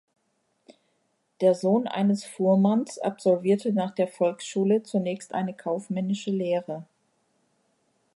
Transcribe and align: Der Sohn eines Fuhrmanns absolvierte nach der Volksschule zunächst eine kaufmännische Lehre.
Der 1.41 1.53
Sohn 1.53 1.87
eines 1.87 2.25
Fuhrmanns 2.25 2.97
absolvierte 2.97 3.71
nach 3.71 3.91
der 3.91 4.07
Volksschule 4.07 4.81
zunächst 4.81 5.31
eine 5.31 5.53
kaufmännische 5.53 6.31
Lehre. 6.31 6.87